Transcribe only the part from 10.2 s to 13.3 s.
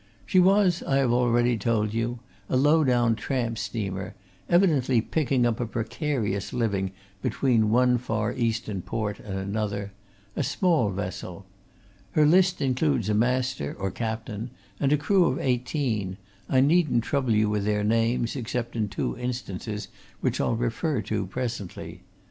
a small vessel. Her list includes a